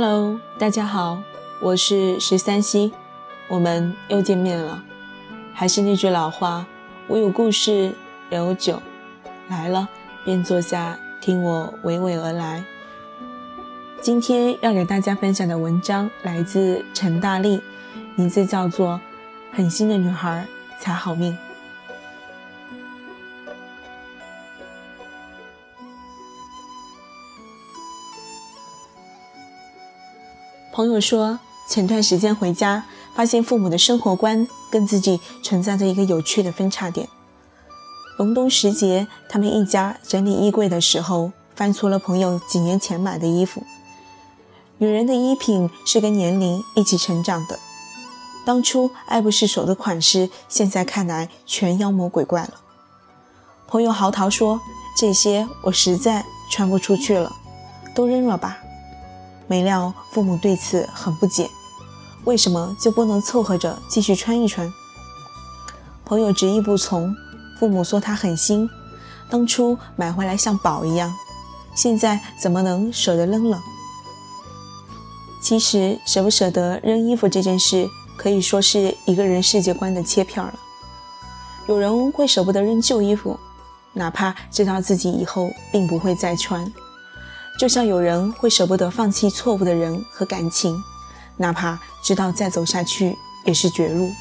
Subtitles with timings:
[0.00, 1.20] Hello，大家好，
[1.60, 2.92] 我是十三溪，
[3.48, 4.84] 我们又见面了。
[5.52, 6.64] 还是那句老话，
[7.08, 7.92] 我有故事，
[8.30, 8.80] 也有酒，
[9.48, 9.88] 来了
[10.24, 12.62] 便坐下，听我娓娓而来。
[14.00, 17.60] 今天要给大家分享的文章来自陈大力，
[18.14, 19.00] 名字叫做
[19.56, 20.46] 《狠心的女孩
[20.78, 21.32] 才好命》。
[30.78, 37.08] 朋友说，前段时间回家，发现父母的生活观跟自己存在着一个有趣的分叉点。
[38.16, 43.64] 隆冬时节，他们一家整理衣柜的时候，翻出了朋友几年前买的衣服。
[44.76, 47.58] 女人的衣品是跟年龄一起成长的，
[48.46, 52.52] 当初爱不释手的款式，现在看来全妖魔鬼怪了。
[53.66, 54.60] 朋友嚎啕说
[54.96, 57.34] ：“这些我实在穿不出去了，
[57.96, 58.58] 都扔了吧。”
[59.48, 61.50] 没料父母对此很不解，
[62.24, 64.72] 为什么就不能凑合着继续穿一穿？
[66.04, 67.14] 朋友执意不从，
[67.58, 68.68] 父母说他狠心，
[69.30, 71.12] 当初买回来像宝一样，
[71.74, 73.58] 现在怎么能舍得扔了？
[75.42, 77.88] 其实舍不舍得扔衣服这件事，
[78.18, 80.54] 可以说是一个人世界观的切片了。
[81.66, 83.38] 有人会舍不得扔旧衣服，
[83.94, 86.70] 哪怕知道自己以后并不会再穿。
[87.58, 90.80] 就像有人会舍不得放弃错误的人和感情，
[91.36, 94.12] 哪怕知道再走下去也是绝路。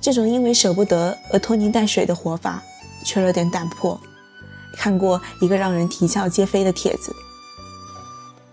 [0.00, 2.60] 这种因为舍不得而拖泥带水的活法，
[3.04, 3.98] 缺了点胆魄。
[4.76, 7.14] 看过一个让人啼笑皆非的帖子：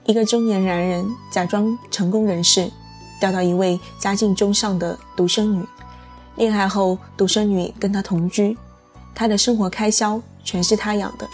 [0.05, 2.71] 一个中年男人假装成功人士，
[3.19, 5.66] 钓到一位家境中上的独生女，
[6.36, 8.55] 恋爱后独生女跟他同居，
[9.16, 11.27] 他的生活开销全是他养的。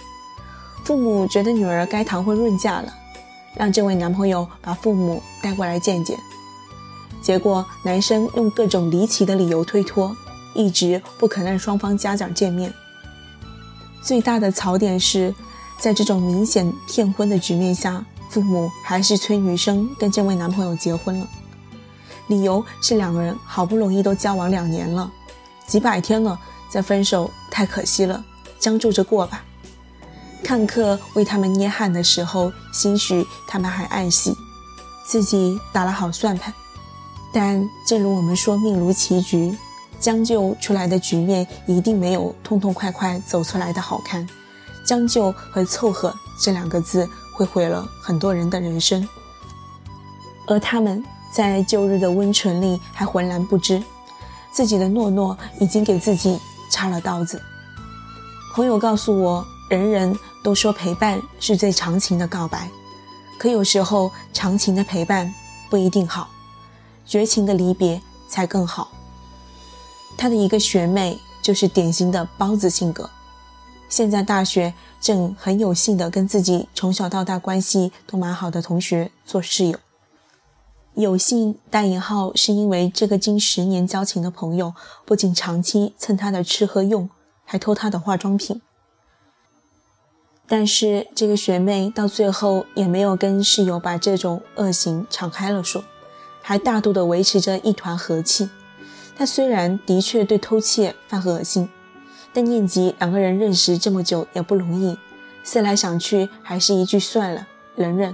[0.84, 2.94] 父母觉得女儿该谈婚论嫁了，
[3.56, 6.18] 让这位男朋友把父母带过来见见。
[7.22, 10.16] 结果男生用各种离奇的理由推脱，
[10.56, 12.74] 一直不肯让双方家长见面。
[14.02, 15.34] 最大的槽点是，
[15.80, 21.28] 在这种明显骗婚的局面下，父母还是催女生跟这位男朋友结婚了。
[22.28, 25.12] 理由是两个人好不容易都交往两年了，
[25.68, 26.40] 几百天了
[26.70, 28.24] 再分手太可惜了，
[28.58, 29.44] 将就着过吧。
[30.44, 34.36] 看客为他们捏汗的时候，兴许他们还暗喜，
[35.06, 36.54] 自己打了好算盘。
[37.34, 39.56] 但正如我们说，命如棋局，
[40.00, 44.28] 将就出来的局面一定没有痛痛快快走出来的好看。
[44.84, 49.08] 将就和凑合这两个字，会毁了很多人的人生。
[50.48, 53.82] 而他们在旧日的温存里还浑然不知，
[54.52, 56.38] 自己的懦弱已经给自己
[56.72, 57.40] 插了刀子。
[58.56, 59.46] 朋友告诉我，
[59.78, 60.20] 人人。
[60.44, 62.68] 都说陪伴是最长情的告白，
[63.38, 65.32] 可有时候长情的陪伴
[65.70, 66.32] 不一定好，
[67.06, 68.92] 绝情的离别才更好。
[70.18, 73.08] 他的一个学妹就是典型的包子性格，
[73.88, 79.78] 现在大学正很有幸的跟自己从小到大关系都蛮好的同学做室友。
[80.96, 84.74] 有幸带引号是因为这个近十年交情的朋友，
[85.06, 87.08] 不仅长期蹭他的吃喝用，
[87.46, 88.60] 还偷他的化妆品。
[90.52, 95.82] 但是这个学妹到最后也没有跟室友把这种恶行敞开了说，
[96.42, 98.50] 还大度的维持着一团和气。
[99.16, 101.70] 她虽然的确对偷窃犯恶心，
[102.34, 104.98] 但念及两个人认识这么久也不容易，
[105.42, 107.48] 思来想去还是一句算了，
[107.78, 108.14] 忍忍。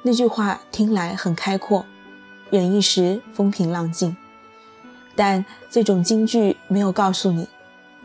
[0.00, 1.84] 那句话听来很开阔，
[2.48, 4.16] 忍一时风平浪静，
[5.14, 7.48] 但这种金句没有告诉你，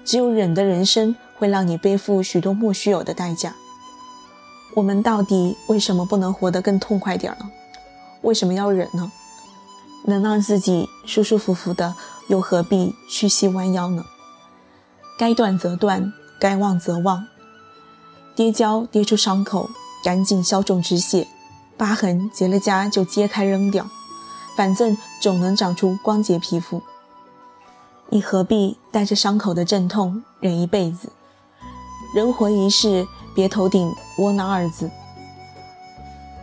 [0.04, 1.16] 只有忍的人生。
[1.38, 3.56] 会让你背负许多莫须有的代价。
[4.76, 7.50] 我们到底为什么不能活得更痛快点呢？
[8.22, 9.12] 为什么要忍呢？
[10.06, 11.96] 能让自己舒舒服服的，
[12.28, 14.06] 又何必屈膝弯腰呢？
[15.18, 17.26] 该断则断，该忘则忘。
[18.36, 19.70] 跌跤跌出伤口，
[20.04, 21.26] 赶紧消肿止血；
[21.76, 23.88] 疤痕结了痂就揭开扔掉，
[24.56, 26.82] 反正总能长出光洁皮肤。
[28.10, 31.10] 你何必带着伤口的阵痛忍一辈子？
[32.18, 34.90] 人活一世，别头顶窝囊二字。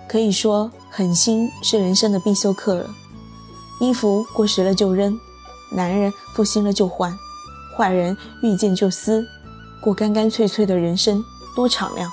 [0.06, 2.88] 可以说，狠心是人生的必修课了。
[3.80, 5.18] 衣服过时了就扔，
[5.72, 7.12] 男人负心了就换，
[7.76, 9.26] 坏人遇见就撕，
[9.80, 11.20] 过干干脆脆的人生
[11.56, 12.08] 多敞亮。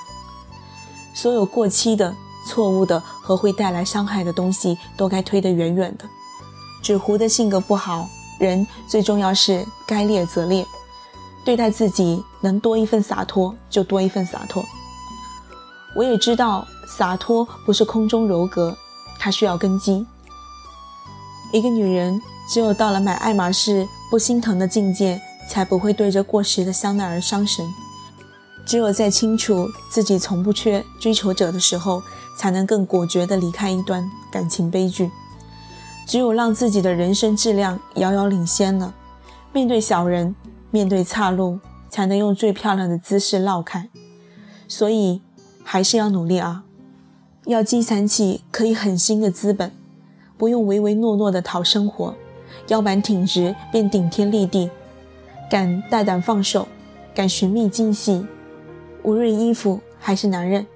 [1.14, 2.12] 所有过期的、
[2.48, 6.04] 错误的和会带来伤害的东西，都该推得远远的。
[6.82, 8.08] 纸糊的性格不好，
[8.40, 10.66] 人最重要是该裂则裂。
[11.44, 14.64] 对待自己能多一份洒脱就多一份洒脱。
[15.94, 18.76] 我也知道洒脱不是空中楼阁，
[19.18, 20.06] 它需要根基。
[21.52, 27.66] 一个女人只有到了买爱马仕不心疼的境界，才不会对着过时的香奈儿伤神。
[28.64, 32.00] 只有在清楚自己从不缺追求者的时候，
[32.38, 35.10] 才能更果决地离开一段感情悲剧。
[36.06, 38.94] 只有让自己的人生质量遥遥领先了，
[39.52, 40.34] 面对小人，
[40.72, 43.88] 面对岔路，才能用最漂亮的姿势绕开。
[44.66, 45.20] 所以，
[45.62, 46.64] 还是要努力啊！
[47.44, 49.70] 要积攒起可以狠心的资本，
[50.38, 52.14] 不用唯唯诺诺的讨生活，
[52.68, 54.70] 腰板挺直便顶天立地，
[55.50, 56.66] 敢大胆放手，
[57.14, 58.26] 敢寻觅惊喜。
[59.02, 60.66] 无论衣服还是男人，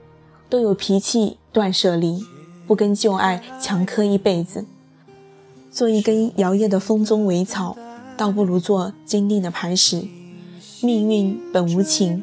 [0.50, 2.22] 都有脾气断舍离，
[2.66, 4.66] 不跟旧爱强磕一辈子。
[5.70, 7.76] 做一根摇曳的风中苇草，
[8.16, 10.06] 倒不如做坚定的磐石。
[10.82, 12.22] 命运本无情，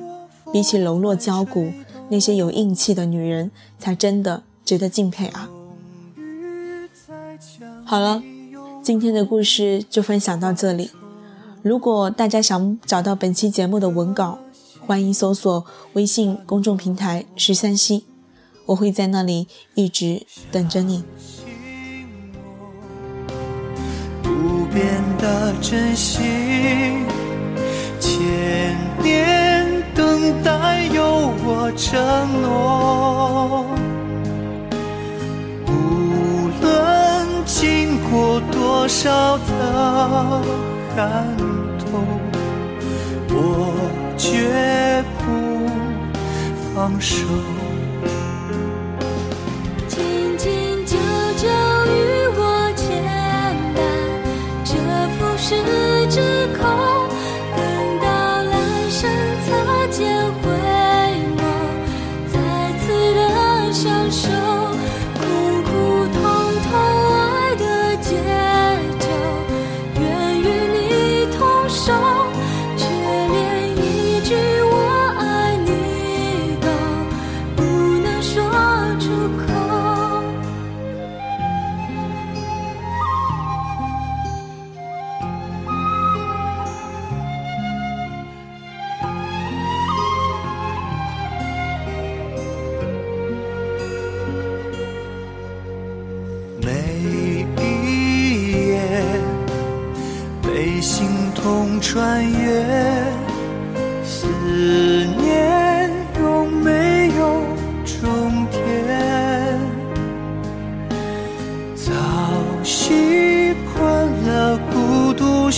[0.52, 1.72] 比起柔弱娇骨，
[2.10, 5.50] 那些有硬气的女人才真的值得敬佩啊！
[7.84, 8.22] 好了，
[8.82, 10.92] 今天的故事就分享到这里。
[11.62, 14.40] 如果大家想找到本期节目的文稿，
[14.86, 18.04] 欢迎搜索微信公众平台“十三溪”，
[18.68, 21.04] 我会在那里一直等着你。
[24.74, 27.06] 变的真心，
[28.00, 33.66] 千年等待有我承诺。
[35.68, 40.42] 无论经过多少的
[40.96, 41.38] 寒
[41.92, 42.04] 冬，
[43.30, 43.74] 我。
[44.16, 45.24] 绝不
[46.74, 47.26] 放手。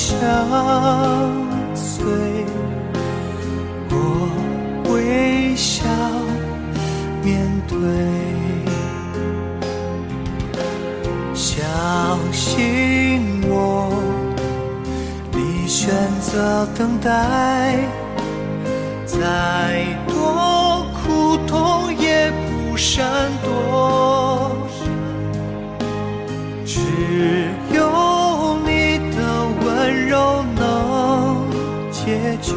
[0.08, 0.14] 相
[1.74, 2.06] 随，
[3.90, 3.94] 我
[4.94, 5.84] 微笑
[7.24, 7.76] 面对，
[11.34, 11.58] 相
[12.32, 13.90] 信我。
[15.32, 15.90] 你选
[16.22, 17.80] 择等待，
[19.08, 19.18] 再
[20.08, 22.32] 多苦痛也
[22.70, 23.04] 不闪
[23.44, 24.25] 躲，
[32.16, 32.56] 解救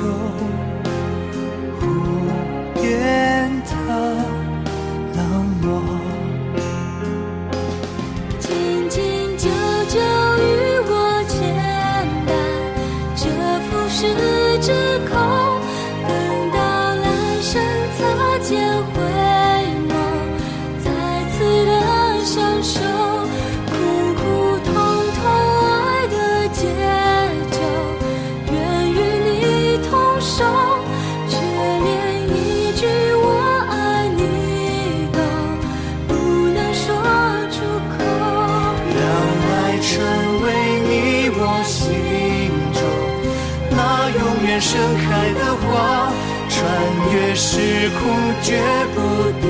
[47.41, 48.01] 时空
[48.43, 48.59] 绝
[48.97, 48.99] 不
[49.41, 49.47] 低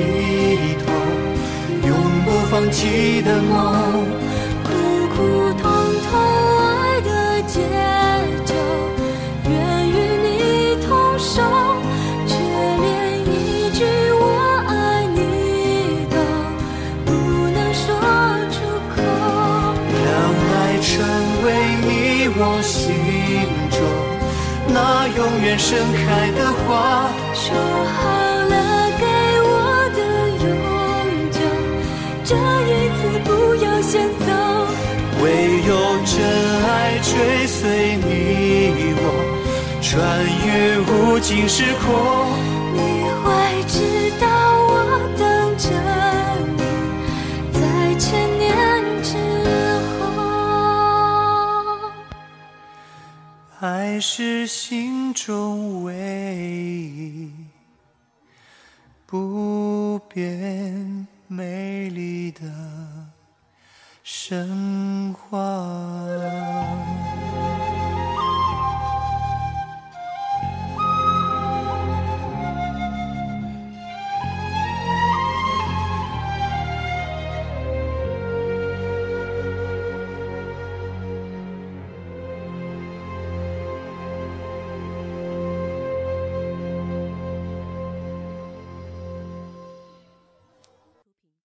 [0.84, 0.86] 头，
[1.88, 1.90] 永
[2.22, 4.04] 不放弃的梦。
[4.62, 4.68] 苦
[5.16, 5.16] 苦
[5.54, 5.64] 痛
[6.04, 6.06] 痛
[6.58, 7.08] 爱的
[7.46, 7.54] 解
[8.44, 8.52] 救，
[9.48, 9.52] 愿
[9.88, 9.90] 与
[10.22, 10.26] 你
[10.86, 11.40] 同守，
[12.26, 12.86] 却连
[13.24, 13.32] 一
[13.72, 13.80] 句
[14.12, 14.22] 我
[14.68, 14.70] 爱
[15.16, 15.18] 你
[16.10, 16.14] 都
[17.06, 17.08] 不
[17.54, 17.86] 能说
[18.52, 18.56] 出
[18.94, 18.96] 口。
[20.04, 20.06] 让
[20.52, 20.92] 爱成
[21.42, 21.46] 为
[21.86, 21.88] 你
[22.36, 22.76] 我心
[23.70, 23.80] 中
[24.74, 24.76] 那
[25.16, 26.07] 永远盛开
[32.28, 32.36] 这一
[32.90, 33.30] 次不
[33.64, 34.26] 要先走，
[35.22, 35.24] 唯
[35.62, 35.72] 有
[36.04, 36.14] 真
[36.62, 36.68] 爱
[36.98, 38.06] 追随你。
[39.00, 39.02] 我
[39.80, 39.88] 穿
[40.44, 40.46] 越
[40.80, 41.88] 无尽时空，
[42.74, 42.76] 你
[43.24, 43.26] 会
[43.66, 43.76] 知
[44.20, 44.26] 道
[44.68, 44.70] 我
[45.16, 45.72] 等着
[46.58, 46.60] 你。
[47.54, 47.58] 在
[47.98, 48.06] 千
[48.38, 48.46] 年
[49.02, 49.16] 之
[49.98, 50.04] 后，
[53.60, 57.32] 爱是心中唯一
[59.06, 61.06] 不变。
[61.30, 62.40] 美丽的
[64.02, 66.08] 神话。